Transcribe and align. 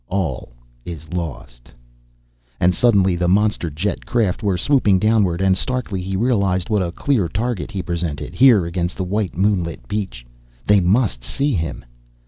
"All 0.07 0.49
is 0.83 1.13
lost!" 1.13 1.71
And 2.59 2.73
suddenly 2.73 3.15
the 3.15 3.27
monster 3.27 3.69
jet 3.69 4.03
craft 4.03 4.41
were 4.41 4.57
swooping 4.57 4.97
downward 4.97 5.41
and 5.41 5.55
starkly 5.55 6.01
he 6.01 6.15
realized 6.15 6.71
what 6.71 6.81
a 6.81 6.91
clear 6.91 7.27
target 7.27 7.69
he 7.69 7.83
presented, 7.83 8.33
here 8.33 8.65
against 8.65 8.97
the 8.97 9.03
white 9.03 9.37
moonlit 9.37 9.87
beach. 9.87 10.25
They 10.65 10.79
must 10.79 11.23
see 11.23 11.53
him. 11.53 11.85